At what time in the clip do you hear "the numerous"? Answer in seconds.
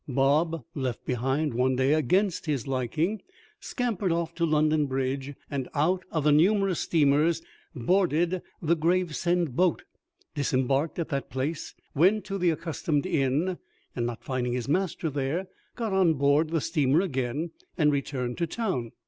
6.23-6.79